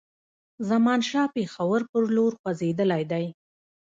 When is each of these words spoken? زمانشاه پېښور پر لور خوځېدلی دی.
زمانشاه 0.69 1.27
پېښور 1.35 1.81
پر 1.91 2.03
لور 2.15 2.31
خوځېدلی 2.39 3.03
دی. 3.11 3.25